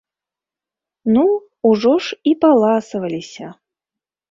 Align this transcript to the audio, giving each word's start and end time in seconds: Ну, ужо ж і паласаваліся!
Ну, 1.17 1.25
ужо 1.73 1.93
ж 2.07 2.19
і 2.33 2.35
паласаваліся! 2.47 3.47